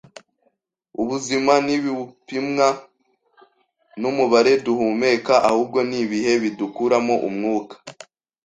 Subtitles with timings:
[1.01, 2.67] Ubuzima ntibupimwa
[3.99, 7.75] numubare duhumeka, ahubwo nibihe bidukuramo umwuka.